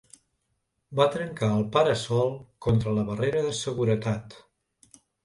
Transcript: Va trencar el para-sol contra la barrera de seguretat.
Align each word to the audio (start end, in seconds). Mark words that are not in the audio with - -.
Va 0.99 1.05
trencar 1.15 1.49
el 1.57 1.65
para-sol 1.75 2.31
contra 2.67 2.95
la 3.01 3.05
barrera 3.11 3.45
de 3.49 3.53
seguretat. 3.59 4.35